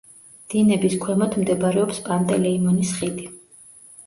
დინების 0.53 0.95
ქვემოთ 1.03 1.37
მდებარეობს 1.41 2.01
პანტელეიმონის 2.09 2.95
ხიდი. 3.03 3.29